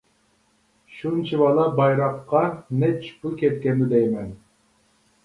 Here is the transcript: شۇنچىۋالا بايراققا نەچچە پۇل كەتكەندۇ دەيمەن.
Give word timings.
شۇنچىۋالا 0.99 1.65
بايراققا 1.79 2.41
نەچچە 2.85 3.13
پۇل 3.27 3.37
كەتكەندۇ 3.43 3.91
دەيمەن. 3.93 4.33